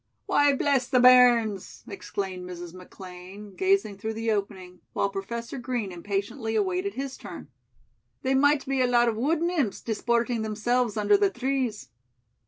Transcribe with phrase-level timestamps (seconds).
[0.25, 2.73] "Why, bless the bairns," exclaimed Mrs.
[2.73, 7.49] McLean, gazing through the opening, while Professor Green impatiently awaited his turn.
[8.23, 11.89] "They might be a lot of wood nymphs disporting themselves under the trees."